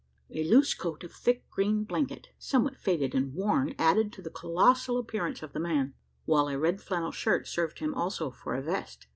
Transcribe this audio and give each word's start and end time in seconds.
A 0.31 0.43
loose 0.43 0.73
coat 0.73 1.03
of 1.03 1.11
thick 1.13 1.47
green 1.51 1.83
blanket, 1.83 2.29
somewhat 2.39 2.75
faded 2.75 3.13
and 3.13 3.35
worn, 3.35 3.75
added 3.77 4.11
to 4.13 4.23
the 4.23 4.31
colossal 4.31 4.97
appearance 4.97 5.43
of 5.43 5.53
the 5.53 5.59
man; 5.59 5.93
while 6.25 6.47
a 6.47 6.57
red 6.57 6.81
flannel 6.81 7.11
shirt 7.11 7.47
served 7.47 7.77
him 7.77 7.93
also 7.93 8.31
for 8.31 8.55
a 8.55 8.63
vest. 8.63 9.05